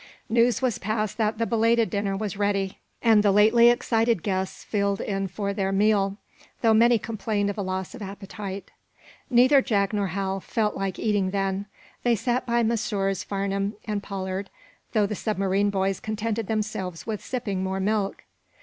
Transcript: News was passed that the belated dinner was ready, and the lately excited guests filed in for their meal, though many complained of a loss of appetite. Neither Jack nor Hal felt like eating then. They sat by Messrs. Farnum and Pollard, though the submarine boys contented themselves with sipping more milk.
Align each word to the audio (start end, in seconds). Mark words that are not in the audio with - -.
News 0.29 0.63
was 0.63 0.79
passed 0.79 1.19
that 1.19 1.37
the 1.37 1.45
belated 1.45 1.91
dinner 1.91 2.17
was 2.17 2.35
ready, 2.35 2.79
and 3.03 3.21
the 3.21 3.31
lately 3.31 3.69
excited 3.69 4.23
guests 4.23 4.63
filed 4.63 4.99
in 4.99 5.27
for 5.27 5.53
their 5.53 5.71
meal, 5.71 6.17
though 6.63 6.73
many 6.73 6.97
complained 6.97 7.51
of 7.51 7.57
a 7.59 7.61
loss 7.61 7.93
of 7.93 8.01
appetite. 8.01 8.71
Neither 9.29 9.61
Jack 9.61 9.93
nor 9.93 10.07
Hal 10.07 10.39
felt 10.39 10.75
like 10.75 10.97
eating 10.97 11.29
then. 11.29 11.67
They 12.01 12.15
sat 12.15 12.47
by 12.47 12.63
Messrs. 12.63 13.21
Farnum 13.23 13.75
and 13.85 14.01
Pollard, 14.01 14.49
though 14.93 15.05
the 15.05 15.13
submarine 15.13 15.69
boys 15.69 15.99
contented 15.99 16.47
themselves 16.47 17.05
with 17.05 17.23
sipping 17.23 17.61
more 17.61 17.79
milk. 17.79 18.23